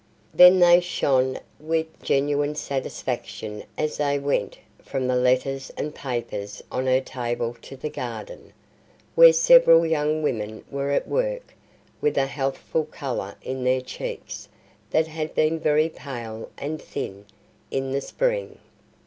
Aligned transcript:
Then 0.33 0.57
they 0.57 0.79
shone 0.79 1.37
with 1.59 2.01
genuine 2.01 2.55
satisfaction 2.55 3.63
as 3.77 3.97
they 3.97 4.17
went 4.17 4.57
from 4.81 5.05
the 5.07 5.15
letters 5.15 5.71
and 5.77 5.93
papers 5.93 6.63
on 6.71 6.87
her 6.87 7.01
table 7.01 7.55
to 7.61 7.77
the 7.77 7.91
garden, 7.91 8.51
where 9.13 9.31
several 9.31 9.85
young 9.85 10.23
women 10.23 10.65
were 10.71 10.89
at 10.89 11.07
work 11.07 11.53
with 12.01 12.17
a 12.17 12.25
healthful 12.25 12.85
color 12.85 13.35
in 13.43 13.63
the 13.63 13.79
cheeks 13.79 14.49
that 14.89 15.05
had 15.05 15.35
been 15.35 15.59
very 15.59 15.87
pale 15.87 16.49
and 16.57 16.81
thin 16.81 17.25
in 17.69 17.91
the 17.91 18.01
spring. 18.01 18.57